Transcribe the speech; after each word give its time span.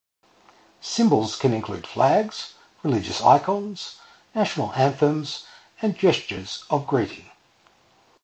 Symbols 0.81 1.35
can 1.35 1.53
include 1.53 1.85
flags, 1.85 2.55
religious 2.81 3.21
icons, 3.21 3.97
national 4.33 4.73
anthems, 4.73 5.45
and 5.79 5.95
gestures 5.95 6.65
of 6.71 6.87
greeting. 6.87 7.29